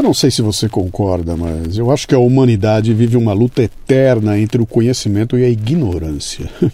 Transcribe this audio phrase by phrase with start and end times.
[0.00, 3.62] Eu não sei se você concorda, mas eu acho que a humanidade vive uma luta
[3.62, 6.50] eterna entre o conhecimento e a ignorância.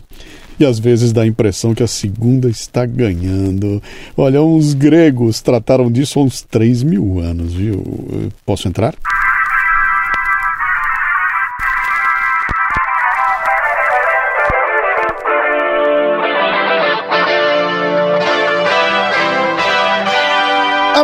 [0.59, 3.83] E às vezes dá a impressão que a segunda está ganhando.
[4.17, 7.85] Olha, os gregos trataram disso há uns 3 mil anos, viu?
[8.47, 8.95] Posso entrar?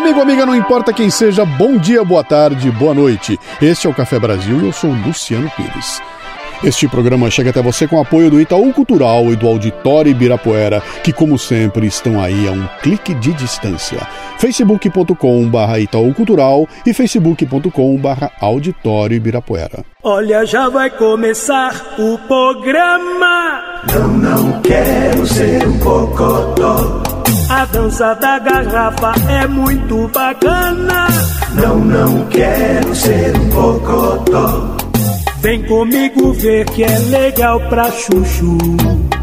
[0.02, 3.38] Amigo, amiga, não importa quem seja, bom dia, boa tarde, boa noite.
[3.62, 6.02] Este é o Café Brasil e eu sou Luciano Pires.
[6.64, 11.12] Este programa chega até você com apoio do Itaú Cultural e do Auditório Ibirapuera, que,
[11.12, 14.00] como sempre, estão aí a um clique de distância.
[14.38, 19.84] facebook.com.br Itaú Cultural e facebook.com.br Auditório Ibirapuera.
[20.02, 23.62] Olha, já vai começar o programa.
[23.94, 27.01] Não, não quero ser um cocotó.
[27.62, 31.06] A dança da garrafa é muito bacana.
[31.54, 34.76] Não, não quero ser um cocotó.
[35.38, 38.58] Vem comigo ver que é legal pra chuchu.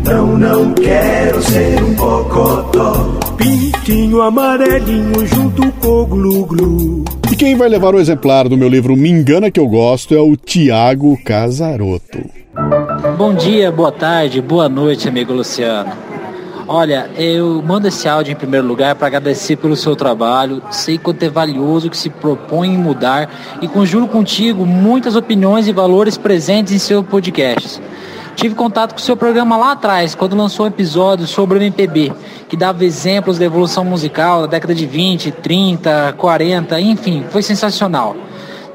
[0.05, 3.19] Não, não quero ser um cocotó.
[3.35, 7.03] Pintinho amarelinho junto com o glu-glu.
[7.29, 10.21] E quem vai levar o exemplar do meu livro Me Engana Que Eu Gosto é
[10.21, 12.19] o Tiago Casaroto.
[13.17, 16.08] Bom dia, boa tarde, boa noite, amigo Luciano.
[16.71, 20.61] Olha, eu mando esse áudio em primeiro lugar para agradecer pelo seu trabalho.
[20.69, 23.27] Sei quanto é valioso que se propõe em mudar
[23.59, 27.81] e conjuro contigo muitas opiniões e valores presentes em seu podcast.
[28.35, 32.13] Tive contato com o seu programa lá atrás, quando lançou um episódio sobre o MPB,
[32.47, 38.15] que dava exemplos da evolução musical da década de 20, 30, 40, enfim, foi sensacional.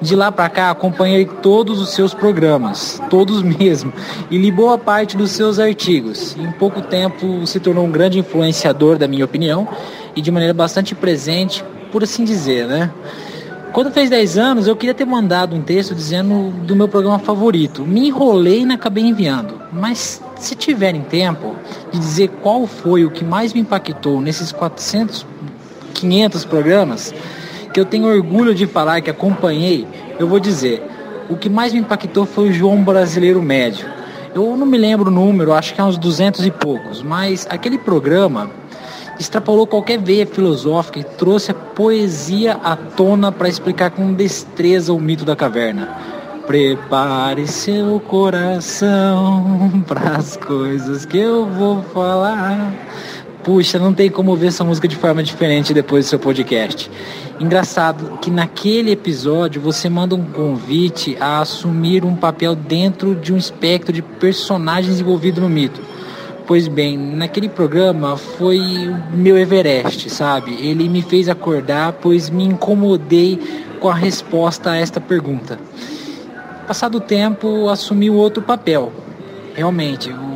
[0.04, 3.90] De lá para cá, acompanhei todos os seus programas, todos mesmo,
[4.30, 6.36] e li boa parte dos seus artigos.
[6.36, 9.66] Em pouco tempo se tornou um grande influenciador, da minha opinião,
[10.14, 12.92] e de maneira bastante presente, por assim dizer, né?
[13.72, 17.80] Quando fez 10 anos, eu queria ter mandado um texto dizendo do meu programa favorito.
[17.80, 19.58] Me enrolei e acabei enviando.
[19.72, 21.56] Mas se tiverem tempo
[21.90, 25.26] de dizer qual foi o que mais me impactou nesses 400,
[25.94, 27.14] 500 programas,
[27.74, 29.84] que eu tenho orgulho de falar que acompanhei,
[30.16, 30.80] eu vou dizer,
[31.28, 33.84] o que mais me impactou foi o João Brasileiro Médio.
[34.32, 37.76] Eu não me lembro o número, acho que é uns 200 e poucos, mas aquele
[37.76, 38.48] programa
[39.18, 45.00] extrapolou qualquer veia filosófica e trouxe a poesia à tona para explicar com destreza o
[45.00, 45.88] mito da caverna.
[46.46, 52.72] Prepare seu coração para as coisas que eu vou falar.
[53.44, 56.90] Puxa, não tem como ver essa música de forma diferente depois do seu podcast.
[57.38, 63.36] Engraçado que naquele episódio você manda um convite a assumir um papel dentro de um
[63.36, 65.78] espectro de personagens envolvidos no mito.
[66.46, 68.60] Pois bem, naquele programa foi
[69.12, 70.54] o meu Everest, sabe?
[70.66, 73.38] Ele me fez acordar, pois me incomodei
[73.78, 75.58] com a resposta a esta pergunta.
[76.66, 78.90] Passado o tempo, assumi outro papel.
[79.54, 80.33] Realmente, o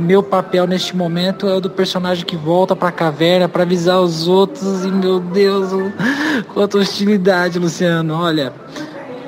[0.00, 4.00] meu papel neste momento é o do personagem que volta para a caverna para avisar
[4.00, 5.70] os outros e meu Deus,
[6.54, 8.14] quanta hostilidade, Luciano.
[8.14, 8.52] Olha,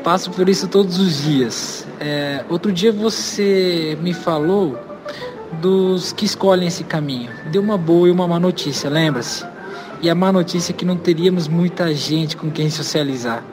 [0.03, 1.87] passo por isso todos os dias.
[2.01, 4.79] É, outro dia você me falou
[5.61, 7.31] dos que escolhem esse caminho.
[7.51, 9.45] Deu uma boa e uma má notícia, lembra-se?
[10.01, 13.45] E a má notícia é que não teríamos muita gente com quem socializar.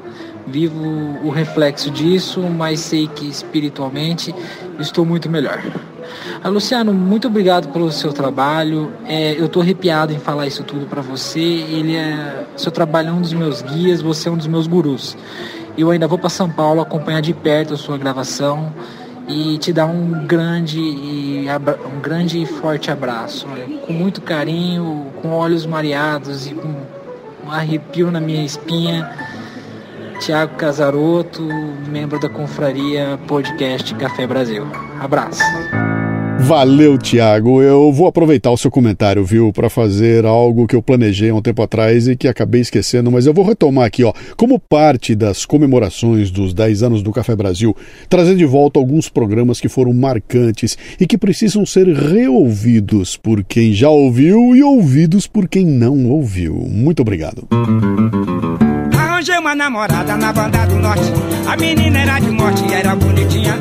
[0.51, 0.83] Vivo
[1.23, 4.33] o reflexo disso, mas sei que espiritualmente
[4.79, 5.61] estou muito melhor.
[6.43, 8.91] Ah, Luciano, muito obrigado pelo seu trabalho.
[9.05, 11.39] É, eu estou arrepiado em falar isso tudo para você.
[11.39, 15.17] Ele é, seu trabalho é um dos meus guias, você é um dos meus gurus.
[15.77, 18.73] Eu ainda vou para São Paulo acompanhar de perto a sua gravação
[19.27, 21.45] e te dar um grande e
[21.95, 23.47] um grande e forte abraço,
[23.85, 26.75] com muito carinho, com olhos mareados e com
[27.45, 29.09] um arrepio na minha espinha.
[30.19, 31.41] Tiago Casaroto,
[31.87, 34.67] membro da Confraria Podcast Café Brasil.
[34.99, 35.41] Abraço.
[36.39, 37.61] Valeu, Tiago.
[37.61, 41.41] Eu vou aproveitar o seu comentário, viu, para fazer algo que eu planejei há um
[41.41, 45.45] tempo atrás e que acabei esquecendo, mas eu vou retomar aqui, ó, como parte das
[45.45, 47.75] comemorações dos 10 anos do Café Brasil,
[48.09, 53.71] trazer de volta alguns programas que foram marcantes e que precisam ser reouvidos por quem
[53.73, 56.55] já ouviu e ouvidos por quem não ouviu.
[56.55, 57.47] Muito obrigado.
[59.19, 61.03] Arranjei uma namorada na banda do norte.
[61.45, 63.53] A menina era de morte, era bonitinha.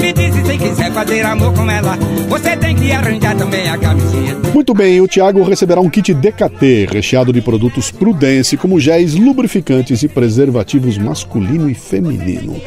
[0.00, 1.98] Me disse se quiser fazer amor com ela,
[2.30, 4.38] você tem que arranjar também a camisinha.
[4.54, 10.02] Muito bem, o Thiago receberá um kit DKT recheado de produtos Prudence, como géis, lubrificantes
[10.02, 12.58] e preservativos masculino e feminino.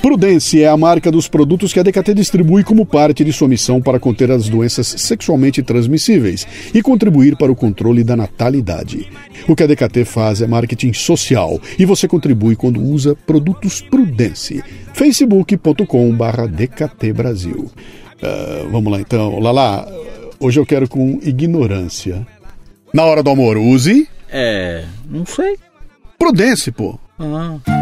[0.00, 3.82] Prudence é a marca dos produtos que a DKT distribui como parte de sua missão
[3.82, 9.06] para conter as doenças sexualmente transmissíveis e contribuir para o controle da natalidade.
[9.46, 14.64] O que a DKT faz é marketing social e você contribui quando usa produtos Prudence.
[14.94, 17.70] facebook.com.br DKT Brasil.
[18.22, 19.38] Uh, vamos lá então.
[19.38, 19.86] Lala,
[20.38, 22.26] hoje eu quero com ignorância.
[22.92, 24.08] Na hora do amor, use.
[24.30, 24.84] É.
[25.08, 25.58] Não sei.
[26.18, 26.98] Prudence, pô.
[27.18, 27.79] Ah.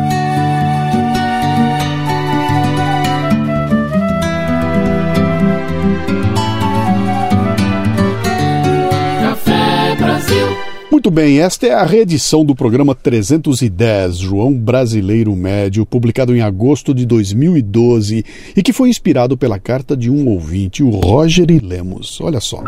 [10.91, 16.95] Muito bem, esta é a reedição do programa 310, João Brasileiro Médio, publicado em agosto
[16.95, 18.25] de 2012
[18.57, 22.19] e que foi inspirado pela carta de um ouvinte, o Roger Lemos.
[22.21, 22.63] Olha só.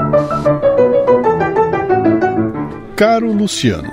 [2.94, 3.90] Caro Luciano,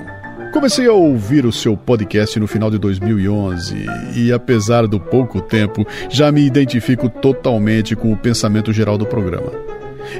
[0.52, 3.76] Comecei a ouvir o seu podcast no final de 2011
[4.16, 9.67] e, apesar do pouco tempo, já me identifico totalmente com o pensamento geral do programa.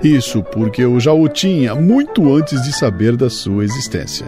[0.03, 4.27] Isso porque eu já o tinha muito antes de saber da sua existência.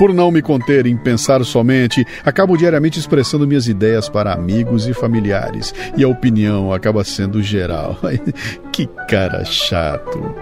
[0.00, 4.94] Por não me conter em pensar somente, acabo diariamente expressando minhas ideias para amigos e
[4.94, 7.98] familiares, e a opinião acaba sendo geral.
[8.72, 10.34] que cara chato.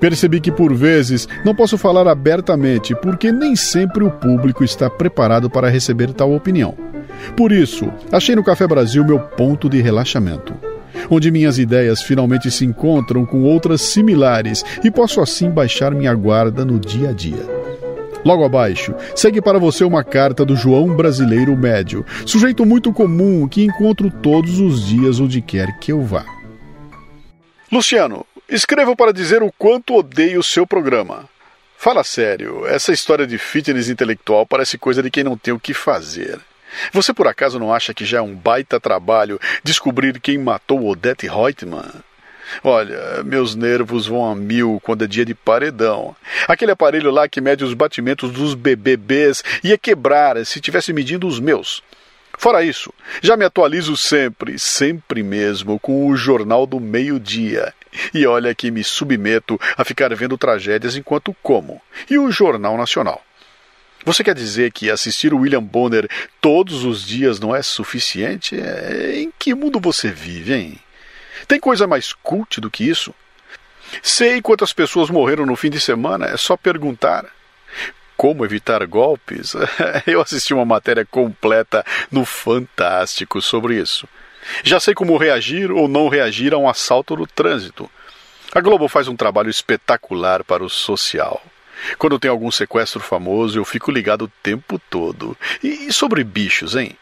[0.00, 5.48] Percebi que por vezes não posso falar abertamente porque nem sempre o público está preparado
[5.48, 6.74] para receber tal opinião.
[7.36, 10.73] Por isso, achei no Café Brasil meu ponto de relaxamento
[11.10, 16.64] onde minhas ideias finalmente se encontram com outras similares e posso assim baixar minha guarda
[16.64, 17.64] no dia a dia.
[18.24, 23.62] Logo abaixo, segue para você uma carta do João Brasileiro Médio, sujeito muito comum que
[23.62, 26.24] encontro todos os dias onde quer que eu vá.
[27.70, 31.28] Luciano, escrevo para dizer o quanto odeio o seu programa.
[31.76, 35.74] Fala sério, essa história de fitness intelectual parece coisa de quem não tem o que
[35.74, 36.40] fazer.
[36.92, 41.26] Você por acaso não acha que já é um baita trabalho descobrir quem matou Odette
[41.26, 42.02] Reutemann?
[42.62, 46.14] Olha, meus nervos vão a mil quando é dia de paredão.
[46.46, 51.40] Aquele aparelho lá que mede os batimentos dos BBBs ia quebrar se tivesse medindo os
[51.40, 51.82] meus.
[52.36, 52.92] Fora isso,
[53.22, 57.72] já me atualizo sempre, sempre mesmo, com o Jornal do Meio-Dia.
[58.12, 61.80] E olha que me submeto a ficar vendo tragédias enquanto como.
[62.10, 63.22] E o Jornal Nacional.
[64.04, 66.08] Você quer dizer que assistir o William Bonner
[66.40, 68.54] todos os dias não é suficiente?
[68.58, 70.78] É, em que mundo você vive, hein?
[71.48, 73.14] Tem coisa mais cult do que isso?
[74.02, 77.24] Sei quantas pessoas morreram no fim de semana, é só perguntar.
[78.16, 79.54] Como evitar golpes?
[80.06, 84.06] Eu assisti uma matéria completa no Fantástico sobre isso.
[84.62, 87.90] Já sei como reagir ou não reagir a um assalto no trânsito.
[88.54, 91.42] A Globo faz um trabalho espetacular para o social.
[91.98, 95.36] Quando tem algum sequestro famoso, eu fico ligado o tempo todo.
[95.62, 96.96] E sobre bichos, hein?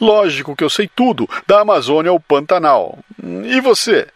[0.00, 2.98] Lógico que eu sei tudo, da Amazônia ao Pantanal.
[3.44, 4.06] E você?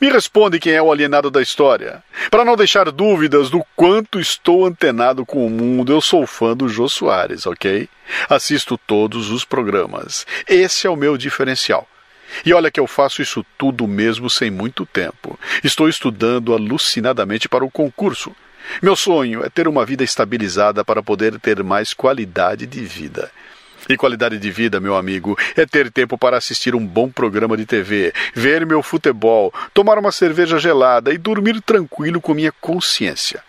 [0.00, 2.02] Me responde quem é o alienado da história.
[2.30, 6.68] Para não deixar dúvidas do quanto estou antenado com o mundo, eu sou fã do
[6.68, 7.88] Jô Soares, ok?
[8.28, 10.26] Assisto todos os programas.
[10.48, 11.86] Esse é o meu diferencial.
[12.44, 15.38] E olha que eu faço isso tudo mesmo sem muito tempo.
[15.62, 18.34] Estou estudando alucinadamente para o concurso.
[18.82, 23.30] Meu sonho é ter uma vida estabilizada para poder ter mais qualidade de vida.
[23.88, 27.64] E qualidade de vida, meu amigo, é ter tempo para assistir um bom programa de
[27.64, 33.42] TV, ver meu futebol, tomar uma cerveja gelada e dormir tranquilo com minha consciência.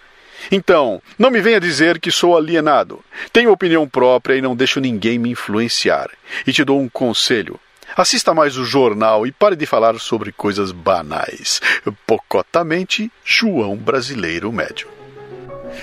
[0.51, 3.03] Então, não me venha dizer que sou alienado.
[3.33, 6.09] Tenho opinião própria e não deixo ninguém me influenciar.
[6.45, 7.59] E te dou um conselho.
[7.95, 11.59] Assista mais o jornal e pare de falar sobre coisas banais.
[12.05, 14.96] Pocotamente, João Brasileiro Médio.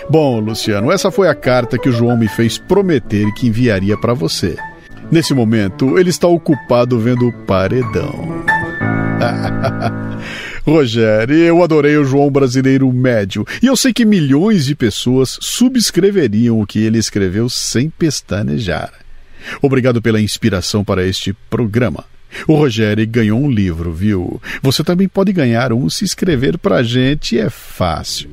[0.09, 4.14] Bom, Luciano, essa foi a carta que o João me fez prometer que enviaria para
[4.14, 4.57] você.
[5.11, 8.45] Nesse momento, ele está ocupado vendo o paredão.
[10.67, 16.59] Rogério, eu adorei o João Brasileiro Médio e eu sei que milhões de pessoas subscreveriam
[16.59, 18.93] o que ele escreveu sem pestanejar.
[19.61, 22.05] Obrigado pela inspiração para este programa.
[22.49, 24.41] O Rogério ganhou um livro, viu?
[24.62, 28.31] Você também pode ganhar um se inscrever pra gente, é fácil.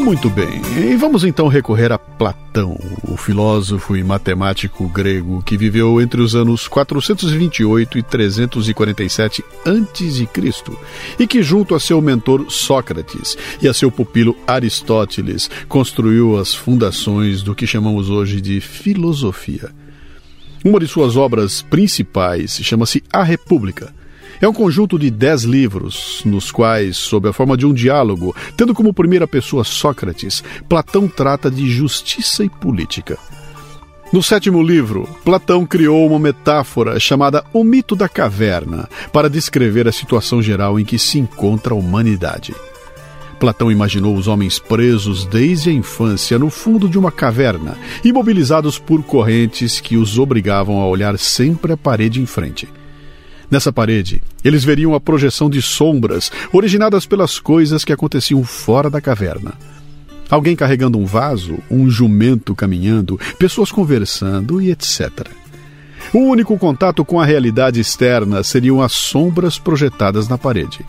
[0.00, 2.74] Muito bem, e vamos então recorrer a Platão,
[3.06, 10.28] o filósofo e matemático grego que viveu entre os anos 428 e 347 a.C.
[11.18, 17.42] e que, junto a seu mentor Sócrates e a seu pupilo Aristóteles, construiu as fundações
[17.42, 19.70] do que chamamos hoje de filosofia.
[20.64, 23.99] Uma de suas obras principais chama-se A República
[24.40, 28.72] É um conjunto de dez livros, nos quais, sob a forma de um diálogo, tendo
[28.72, 33.18] como primeira pessoa Sócrates, Platão trata de justiça e política.
[34.10, 39.92] No sétimo livro, Platão criou uma metáfora chamada O Mito da Caverna para descrever a
[39.92, 42.54] situação geral em que se encontra a humanidade.
[43.38, 49.02] Platão imaginou os homens presos desde a infância no fundo de uma caverna, imobilizados por
[49.02, 52.66] correntes que os obrigavam a olhar sempre a parede em frente.
[53.50, 59.00] Nessa parede, eles veriam a projeção de sombras originadas pelas coisas que aconteciam fora da
[59.00, 59.54] caverna.
[60.30, 65.28] Alguém carregando um vaso, um jumento caminhando, pessoas conversando e etc.
[66.14, 70.84] O único contato com a realidade externa seriam as sombras projetadas na parede.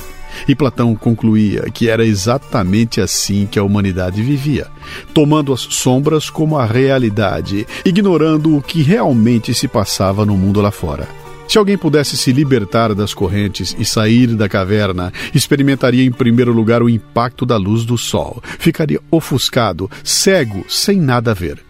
[0.47, 4.67] E Platão concluía que era exatamente assim que a humanidade vivia,
[5.13, 10.71] tomando as sombras como a realidade, ignorando o que realmente se passava no mundo lá
[10.71, 11.07] fora.
[11.51, 16.81] Se alguém pudesse se libertar das correntes e sair da caverna, experimentaria em primeiro lugar
[16.81, 18.41] o impacto da luz do sol.
[18.57, 21.61] Ficaria ofuscado, cego, sem nada a ver.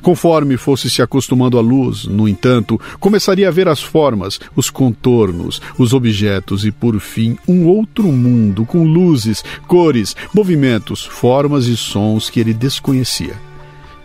[0.00, 5.60] Conforme fosse se acostumando à luz, no entanto, começaria a ver as formas, os contornos,
[5.76, 12.30] os objetos e, por fim, um outro mundo com luzes, cores, movimentos, formas e sons
[12.30, 13.45] que ele desconhecia.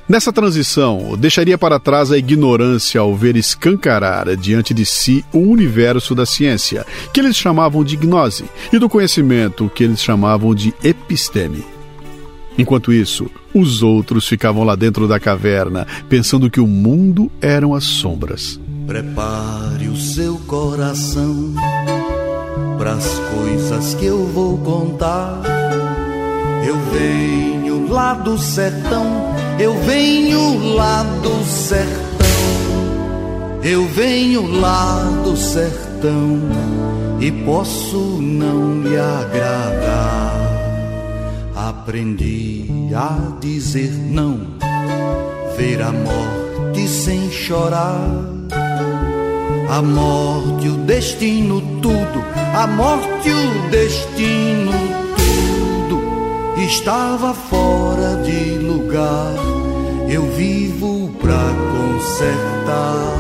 [0.08, 6.14] Nessa transição, deixaria para trás a ignorância ao ver escancarar diante de si o universo
[6.14, 11.64] da ciência, que eles chamavam de gnose, e do conhecimento, que eles chamavam de episteme.
[12.58, 17.86] Enquanto isso, os outros ficavam lá dentro da caverna, pensando que o mundo eram as
[17.86, 18.60] sombras.
[18.86, 21.54] Prepare o seu coração
[22.78, 25.42] para as coisas que eu vou contar.
[26.66, 32.26] Eu venho lá do sertão eu venho lá do sertão,
[33.62, 36.40] eu venho lá do sertão
[37.20, 40.34] e posso não lhe agradar.
[41.56, 44.40] Aprendi a dizer não,
[45.56, 48.10] ver a morte sem chorar.
[49.70, 52.26] A morte, o destino, tudo,
[52.56, 55.11] a morte, o destino, tudo
[56.72, 59.36] estava fora de lugar
[60.10, 63.12] eu vivo pra consertar.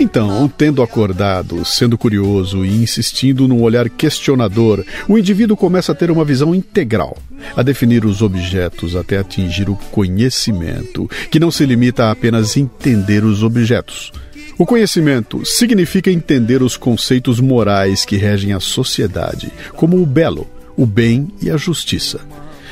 [0.00, 6.10] Então, tendo acordado, sendo curioso e insistindo num olhar questionador, o indivíduo começa a ter
[6.10, 7.18] uma visão integral,
[7.54, 13.24] a definir os objetos até atingir o conhecimento, que não se limita a apenas entender
[13.24, 14.10] os objetos.
[14.58, 20.86] O conhecimento significa entender os conceitos morais que regem a sociedade, como o belo, o
[20.86, 22.20] bem e a justiça.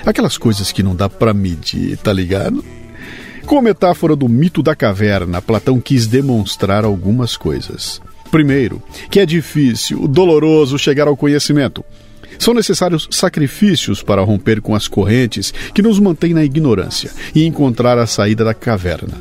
[0.04, 2.64] Aquelas coisas que não dá para medir, tá ligado?
[3.46, 8.00] Com a metáfora do mito da caverna, Platão quis demonstrar algumas coisas.
[8.30, 11.84] Primeiro, que é difícil, doloroso chegar ao conhecimento.
[12.38, 17.98] São necessários sacrifícios para romper com as correntes que nos mantêm na ignorância e encontrar
[17.98, 19.14] a saída da caverna.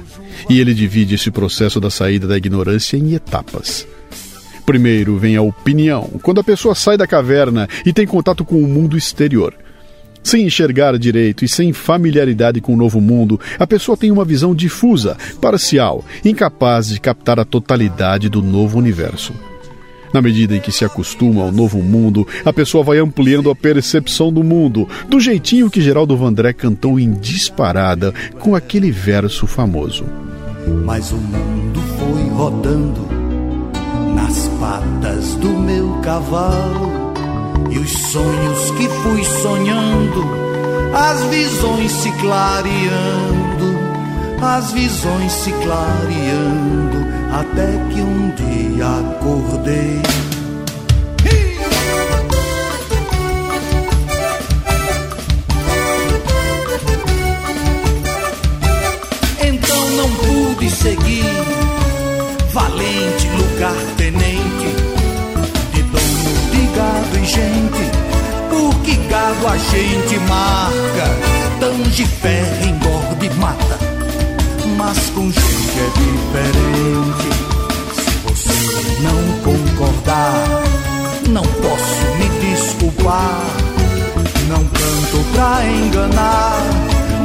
[0.49, 3.85] E ele divide esse processo da saída da ignorância em etapas.
[4.65, 8.67] Primeiro vem a opinião, quando a pessoa sai da caverna e tem contato com o
[8.67, 9.53] mundo exterior.
[10.23, 14.53] Sem enxergar direito e sem familiaridade com o novo mundo, a pessoa tem uma visão
[14.53, 19.33] difusa, parcial, incapaz de captar a totalidade do novo universo.
[20.13, 24.31] Na medida em que se acostuma ao novo mundo, a pessoa vai ampliando a percepção
[24.31, 30.05] do mundo, do jeitinho que Geraldo Vandré cantou em disparada com aquele verso famoso.
[30.85, 33.07] Mas o mundo foi rodando
[34.13, 37.10] nas patas do meu cavalo
[37.69, 40.23] e os sonhos que fui sonhando,
[40.93, 43.77] as visões se clareando,
[44.41, 50.01] as visões se clareando, até que um dia acordei.
[59.43, 61.50] Então não pude seguir,
[67.31, 67.91] gente,
[68.49, 71.07] porque gado a gente marca,
[71.61, 73.79] tange, ferra, engorda e mata.
[74.77, 77.29] Mas com gente é diferente.
[77.95, 80.61] Se você não concordar,
[81.29, 83.45] não posso me desculpar.
[84.49, 86.61] Não canto pra enganar.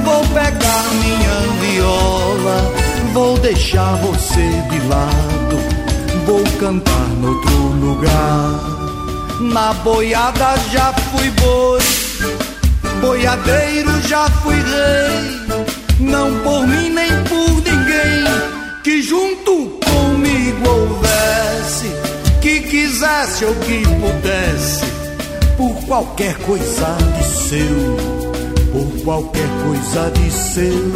[0.04, 2.72] Vou pegar minha viola,
[3.12, 5.58] vou deixar você de lado.
[6.26, 8.75] Vou cantar noutro lugar.
[9.40, 11.80] Na boiada já fui boi,
[13.02, 15.46] boiadeiro já fui rei.
[16.00, 18.24] Não por mim nem por ninguém
[18.82, 21.86] que junto comigo houvesse,
[22.40, 24.84] que quisesse ou que pudesse,
[25.56, 27.96] por qualquer coisa de seu,
[28.72, 30.92] por qualquer coisa de seu,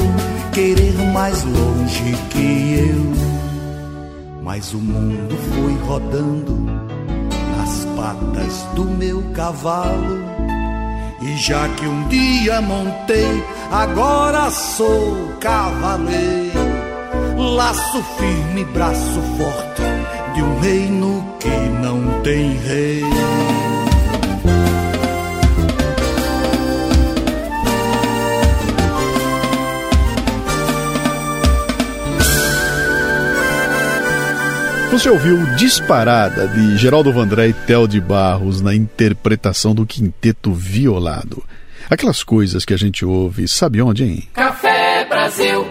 [0.53, 4.43] querer mais longe que eu.
[4.43, 7.10] Mas o mundo foi rodando
[8.01, 10.25] patas do meu cavalo.
[11.21, 16.59] E já que um dia montei, agora sou cavaleiro.
[17.37, 19.83] Laço firme, braço forte
[20.35, 23.50] de um reino que não tem rei.
[34.91, 41.45] Você ouviu Disparada de Geraldo Vandré e Tel de Barros na interpretação do Quinteto Violado.
[41.89, 44.29] Aquelas coisas que a gente ouve, sabe onde, hein?
[44.33, 45.65] Café Brasil.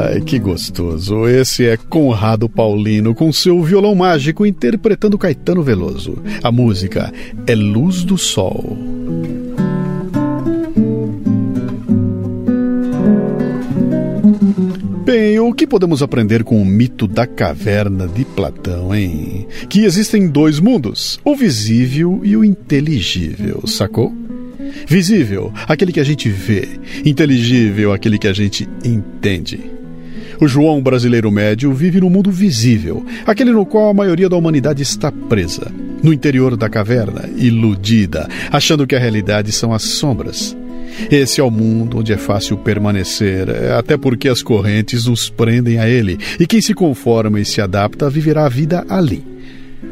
[0.00, 1.26] Ai, que gostoso.
[1.26, 6.22] Esse é Conrado Paulino com seu violão mágico interpretando Caetano Veloso.
[6.40, 7.12] A música
[7.46, 8.78] é Luz do Sol.
[15.04, 19.48] Bem, o que podemos aprender com o mito da caverna de Platão, hein?
[19.68, 24.14] Que existem dois mundos, o visível e o inteligível, sacou?
[24.86, 26.68] Visível, aquele que a gente vê.
[27.04, 29.77] Inteligível, aquele que a gente entende.
[30.40, 34.82] O João brasileiro médio vive no mundo visível, aquele no qual a maioria da humanidade
[34.82, 40.56] está presa, no interior da caverna, iludida, achando que a realidade são as sombras.
[41.10, 45.88] Esse é o mundo onde é fácil permanecer, até porque as correntes nos prendem a
[45.88, 49.37] ele, e quem se conforma e se adapta viverá a vida ali.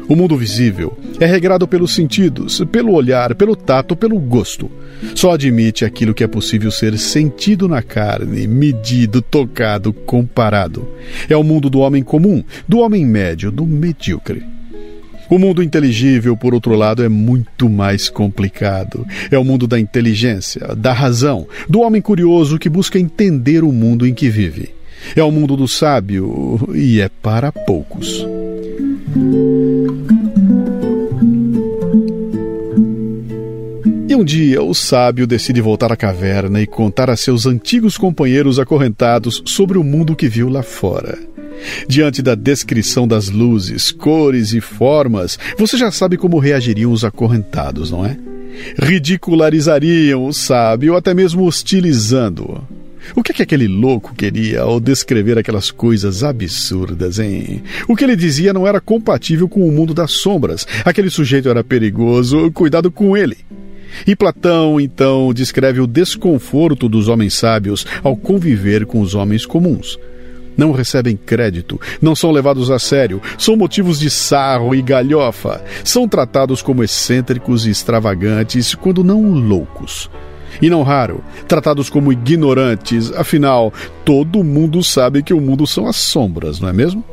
[0.09, 4.71] O mundo visível é regrado pelos sentidos, pelo olhar, pelo tato, pelo gosto.
[5.13, 10.87] Só admite aquilo que é possível ser sentido na carne, medido, tocado, comparado.
[11.29, 14.43] É o mundo do homem comum, do homem médio, do medíocre.
[15.29, 19.05] O mundo inteligível, por outro lado, é muito mais complicado.
[19.29, 24.07] É o mundo da inteligência, da razão, do homem curioso que busca entender o mundo
[24.07, 24.69] em que vive.
[25.17, 28.25] É o mundo do sábio e é para poucos.
[34.17, 39.43] Um dia o sábio decide voltar à caverna e contar a seus antigos companheiros acorrentados
[39.45, 41.19] sobre o mundo que viu lá fora.
[41.87, 47.91] Diante da descrição das luzes, cores e formas, você já sabe como reagiriam os acorrentados,
[47.91, 48.17] não é?
[48.79, 52.63] Ridicularizariam o sábio, até mesmo hostilizando-o.
[53.15, 57.61] O que, é que aquele louco queria ao descrever aquelas coisas absurdas, hein?
[57.87, 60.65] O que ele dizia não era compatível com o mundo das sombras.
[60.83, 63.37] Aquele sujeito era perigoso, cuidado com ele.
[64.05, 69.97] E Platão, então, descreve o desconforto dos homens sábios ao conviver com os homens comuns.
[70.57, 76.07] Não recebem crédito, não são levados a sério, são motivos de sarro e galhofa, são
[76.07, 80.09] tratados como excêntricos e extravagantes, quando não loucos.
[80.59, 83.71] E não raro, tratados como ignorantes, afinal,
[84.03, 87.03] todo mundo sabe que o mundo são as sombras, não é mesmo?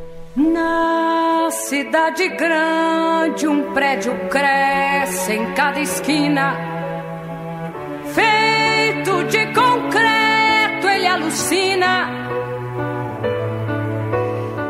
[1.45, 6.55] Na cidade grande, um prédio cresce em cada esquina.
[8.15, 12.09] Feito de concreto, ele alucina.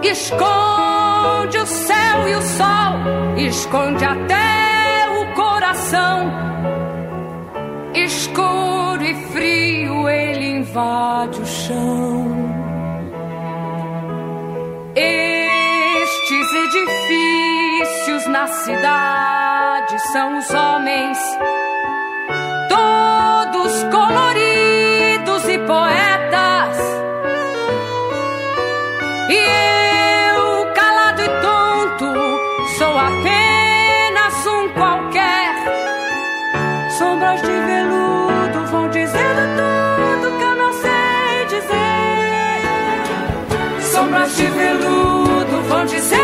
[0.04, 6.30] Esconde o céu e o sol, esconde até o coração.
[7.94, 12.36] Escuro e frio, ele invade o chão.
[14.94, 15.45] Estes
[16.76, 21.18] edifícios na cidade são os homens,
[22.68, 26.78] todos coloridos e poetas.
[29.30, 29.38] E
[30.36, 32.14] eu, calado e tonto,
[32.78, 35.56] sou apenas um qualquer.
[36.98, 39.64] Sombras de veludo vão dizendo
[40.20, 42.62] tudo que eu não sei dizer.
[43.82, 46.15] Sombras de veludo vão dizendo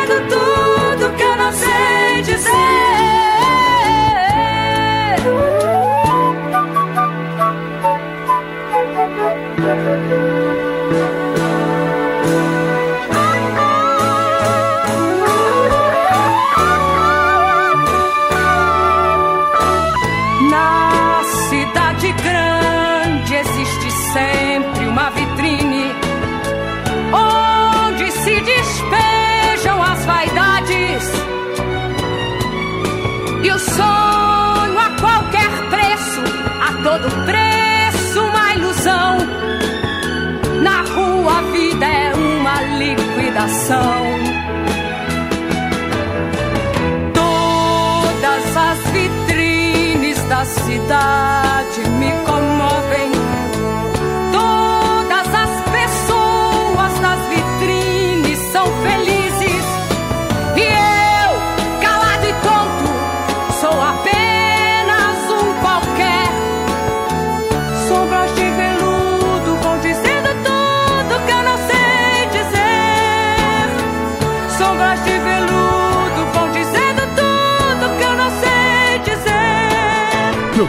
[50.51, 51.50] cidade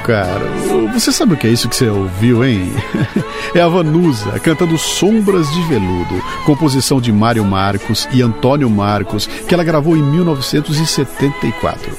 [0.04, 2.72] caro, você sabe o que é isso que você ouviu, hein?
[3.54, 9.52] É a Vanusa cantando Sombras de Veludo, composição de Mário Marcos e Antônio Marcos, que
[9.52, 11.92] ela gravou em 1974.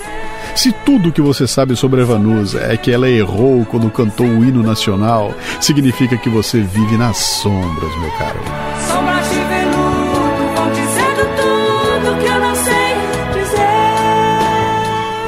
[0.55, 4.43] Se tudo que você sabe sobre a Vanusa é que ela errou quando cantou o
[4.43, 8.39] hino nacional, significa que você vive nas sombras, meu caro.
[8.87, 9.72] Sombras de veludo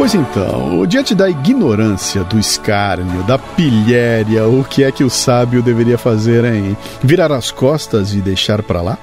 [0.05, 5.63] Pois então, diante da ignorância, do escárnio, da pilhéria, o que é que o sábio
[5.63, 6.77] deveria fazer, hein?
[7.01, 8.99] Virar as costas e deixar pra lá?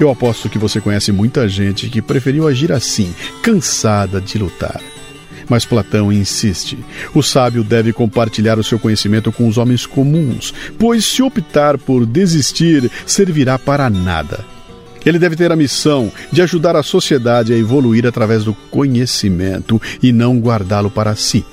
[0.00, 4.80] Eu aposto que você conhece muita gente que preferiu agir assim, cansada de lutar.
[5.48, 6.76] Mas Platão insiste:
[7.14, 12.04] o sábio deve compartilhar o seu conhecimento com os homens comuns, pois se optar por
[12.04, 14.44] desistir, servirá para nada.
[15.04, 20.12] Ele deve ter a missão de ajudar a sociedade a evoluir através do conhecimento e
[20.12, 21.44] não guardá-lo para si.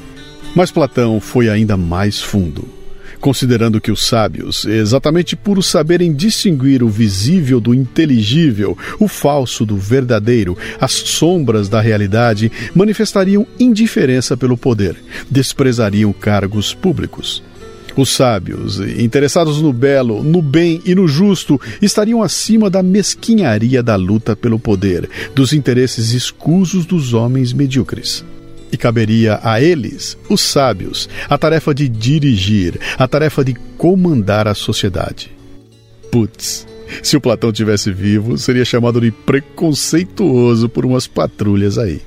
[0.56, 2.80] Mas Platão foi ainda mais fundo.
[3.20, 9.76] Considerando que os sábios, exatamente por saberem distinguir o visível do inteligível, o falso do
[9.76, 14.96] verdadeiro, as sombras da realidade, manifestariam indiferença pelo poder,
[15.30, 17.44] desprezariam cargos públicos.
[18.00, 23.98] Os sábios, interessados no belo, no bem e no justo, estariam acima da mesquinharia da
[23.98, 28.24] luta pelo poder, dos interesses escusos dos homens medíocres.
[28.72, 34.54] E caberia a eles, os sábios, a tarefa de dirigir, a tarefa de comandar a
[34.54, 35.30] sociedade.
[36.10, 36.66] Putz,
[37.04, 42.02] se o Platão tivesse vivo, seria chamado de preconceituoso por umas patrulhas aí.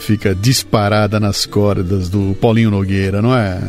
[0.00, 3.60] Fica disparada nas cordas do Paulinho Nogueira, não é?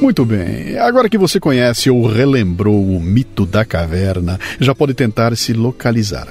[0.00, 5.34] Muito bem, agora que você conhece ou relembrou o mito da caverna, já pode tentar
[5.36, 6.28] se localizar.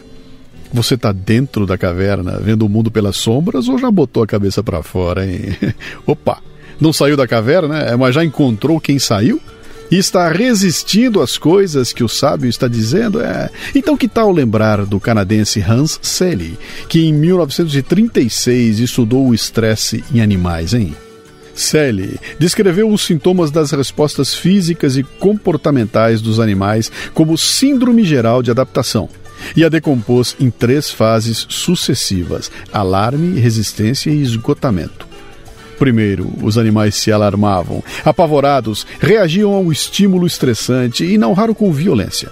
[0.72, 4.64] Você está dentro da caverna, vendo o mundo pelas sombras ou já botou a cabeça
[4.64, 5.56] para fora, hein?
[6.06, 6.40] Opa,
[6.80, 9.42] não saiu da caverna, é, mas já encontrou quem saiu?
[9.94, 13.22] E está resistindo às coisas que o sábio está dizendo?
[13.22, 13.52] É.
[13.76, 16.58] Então, que tal lembrar do canadense Hans Selye,
[16.90, 20.96] que em 1936 estudou o estresse em animais, hein?
[21.54, 28.50] Selye descreveu os sintomas das respostas físicas e comportamentais dos animais como síndrome geral de
[28.50, 29.08] adaptação
[29.56, 35.13] e a decompôs em três fases sucessivas: alarme, resistência e esgotamento.
[35.84, 42.32] Primeiro, os animais se alarmavam, apavorados, reagiam ao estímulo estressante e não raro com violência.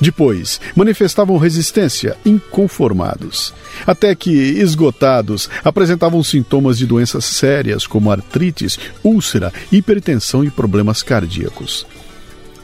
[0.00, 3.52] Depois, manifestavam resistência, inconformados.
[3.86, 11.86] Até que, esgotados, apresentavam sintomas de doenças sérias como artrites, úlcera, hipertensão e problemas cardíacos.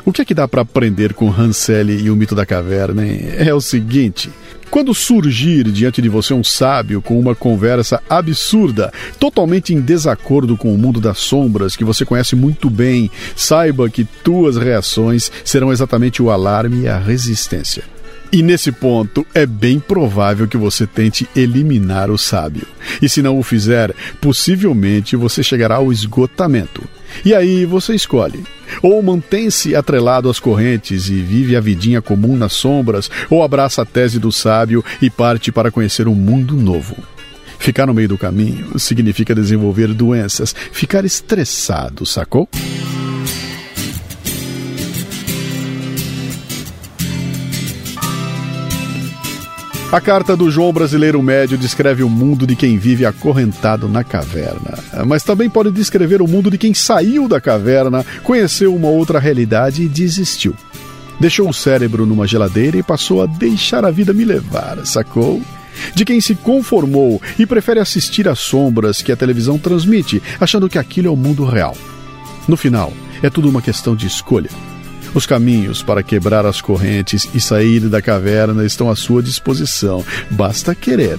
[0.03, 3.07] O que é que dá para aprender com Hansel e o mito da caverna?
[3.07, 3.21] Hein?
[3.37, 4.31] É o seguinte:
[4.73, 10.75] quando surgir diante de você um sábio com uma conversa absurda, totalmente em desacordo com
[10.75, 16.23] o mundo das sombras que você conhece muito bem, saiba que tuas reações serão exatamente
[16.23, 17.85] o alarme e a resistência.
[18.33, 22.67] E nesse ponto, é bem provável que você tente eliminar o sábio.
[23.03, 26.83] E se não o fizer, possivelmente você chegará ao esgotamento.
[27.25, 28.45] E aí você escolhe.
[28.83, 33.85] Ou mantém-se atrelado às correntes e vive a vidinha comum nas sombras, ou abraça a
[33.85, 36.97] tese do sábio e parte para conhecer um mundo novo.
[37.59, 42.49] Ficar no meio do caminho significa desenvolver doenças, ficar estressado, sacou?
[49.93, 54.79] A carta do João Brasileiro Médio descreve o mundo de quem vive acorrentado na caverna,
[55.07, 59.83] mas também pode descrever o mundo de quem saiu da caverna, conheceu uma outra realidade
[59.83, 60.55] e desistiu.
[61.21, 65.43] Deixou o cérebro numa geladeira e passou a deixar a vida me levar, sacou?
[65.95, 70.79] de quem se conformou e prefere assistir às sombras que a televisão transmite, achando que
[70.79, 71.77] aquilo é o mundo real.
[72.49, 74.51] No final, é tudo uma questão de escolha.
[75.15, 80.75] Os caminhos para quebrar as correntes e sair da caverna estão à sua disposição, basta
[80.75, 81.19] querer.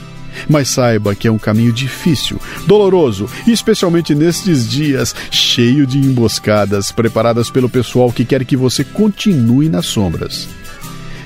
[0.50, 7.52] Mas saiba que é um caminho difícil, doloroso especialmente nestes dias cheio de emboscadas preparadas
[7.52, 10.50] pelo pessoal que quer que você continue nas sombras.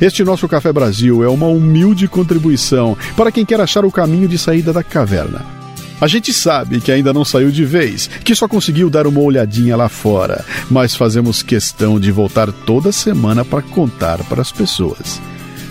[0.01, 4.38] Este nosso Café Brasil é uma humilde contribuição para quem quer achar o caminho de
[4.38, 5.57] saída da caverna.
[5.99, 9.75] A gente sabe que ainda não saiu de vez, que só conseguiu dar uma olhadinha
[9.75, 15.19] lá fora, mas fazemos questão de voltar toda semana para contar para as pessoas.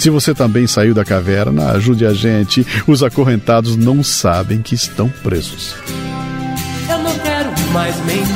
[0.01, 2.67] Se você também saiu da caverna, ajude a gente.
[2.87, 5.75] Os acorrentados não sabem que estão presos.
[6.89, 8.27] Eu não quero mais mentir.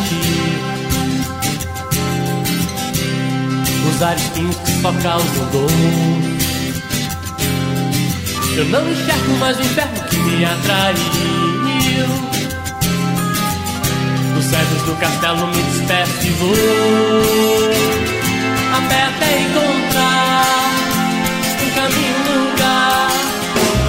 [3.90, 5.70] Usar espinhos que só causam dor.
[8.56, 10.44] Eu não enxergo mais o inferno que me
[12.00, 12.08] atraiu.
[14.34, 16.54] Dos cedros do castelo me despeço e vou
[18.72, 20.46] a pé até encontrar
[21.62, 23.10] um caminho no lugar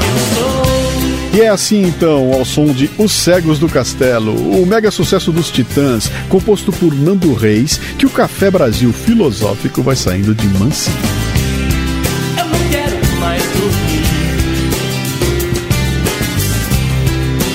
[0.01, 1.39] eu sou.
[1.39, 5.49] E é assim então, ao som de Os Cegos do Castelo, o mega sucesso dos
[5.49, 10.97] Titãs, composto por Nando Reis, que o Café Brasil filosófico vai saindo de mansinho.
[12.37, 14.00] Eu não quero mais dormir.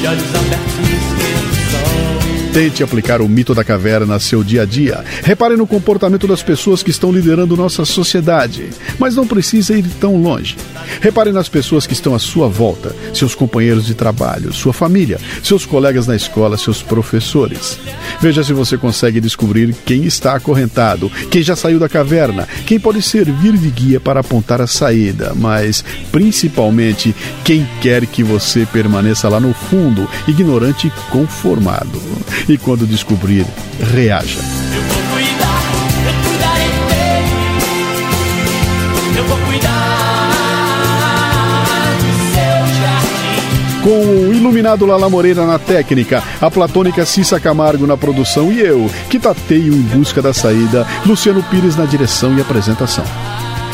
[0.00, 0.95] De olhos abertos
[2.56, 5.04] Tente aplicar o mito da caverna a seu dia a dia.
[5.22, 8.70] Repare no comportamento das pessoas que estão liderando nossa sociedade.
[8.98, 10.56] Mas não precisa ir tão longe.
[11.02, 15.66] Repare nas pessoas que estão à sua volta, seus companheiros de trabalho, sua família, seus
[15.66, 17.78] colegas na escola, seus professores.
[18.22, 23.02] Veja se você consegue descobrir quem está acorrentado, quem já saiu da caverna, quem pode
[23.02, 27.14] servir de guia para apontar a saída, mas principalmente
[27.44, 32.00] quem quer que você permaneça lá no fundo, ignorante e conformado.
[32.48, 33.44] E quando descobrir,
[33.92, 34.38] reaja.
[34.38, 35.62] Eu vou cuidar,
[36.06, 37.34] eu cuidarei dele.
[39.18, 40.36] Eu vou cuidar
[41.98, 43.82] do seu jardim.
[43.82, 48.88] Com o iluminado Lala Moreira na técnica, a platônica Cissa Camargo na produção e eu,
[49.10, 53.04] que tateio em busca da saída, Luciano Pires na direção e apresentação.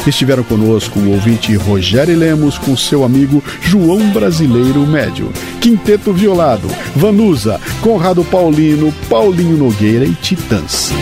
[0.06, 7.60] Estiveram conosco o ouvinte Rogério Lemos com seu amigo João Brasileiro Médio, Quinteto Violado, Vanusa,
[7.80, 10.92] Conrado Paulino, Paulinho Nogueira e Titãs.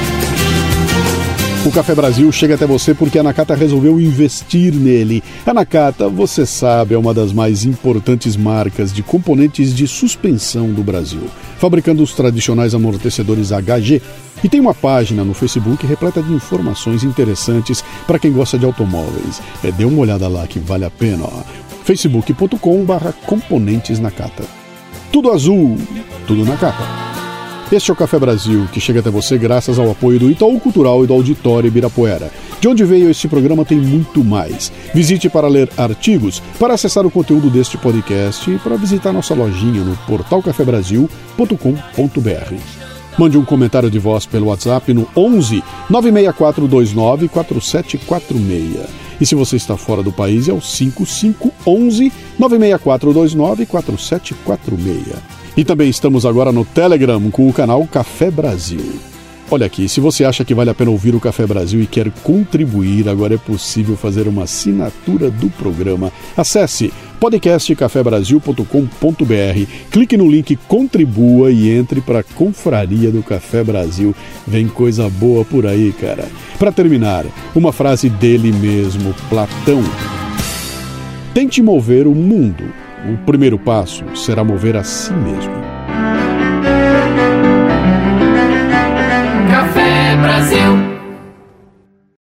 [1.62, 5.22] O Café Brasil chega até você porque a Nakata resolveu investir nele.
[5.44, 10.82] A Nakata, você sabe, é uma das mais importantes marcas de componentes de suspensão do
[10.82, 11.24] Brasil,
[11.58, 14.00] fabricando os tradicionais amortecedores HG.
[14.42, 19.42] E tem uma página no Facebook repleta de informações interessantes para quem gosta de automóveis.
[19.62, 21.24] É, dê uma olhada lá que vale a pena.
[21.24, 21.42] ó.
[21.84, 24.44] facebook.com/barra componentes Nakata.
[25.12, 25.76] Tudo azul,
[26.26, 27.09] tudo Nakata.
[27.72, 31.04] Este é o Café Brasil, que chega até você graças ao apoio do Itaú Cultural
[31.04, 32.28] e do Auditório Ibirapuera.
[32.60, 34.72] De onde veio este programa tem muito mais.
[34.92, 39.84] Visite para ler artigos, para acessar o conteúdo deste podcast e para visitar nossa lojinha
[39.84, 42.54] no portalcafebrasil.com.br.
[43.16, 48.80] Mande um comentário de voz pelo WhatsApp no 11 96429 4746.
[49.20, 55.39] E se você está fora do país é o 5511 96429 4746.
[55.56, 59.00] E também estamos agora no Telegram com o canal Café Brasil.
[59.52, 62.08] Olha aqui, se você acha que vale a pena ouvir o Café Brasil e quer
[62.22, 66.12] contribuir, agora é possível fazer uma assinatura do programa.
[66.36, 74.14] Acesse podcastcafebrasil.com.br, clique no link Contribua e entre para a Confraria do Café Brasil.
[74.46, 76.28] Vem coisa boa por aí, cara.
[76.56, 79.82] Para terminar, uma frase dele mesmo, Platão.
[81.34, 82.72] Tente mover o mundo.
[83.08, 85.69] O primeiro passo será mover a si mesmo.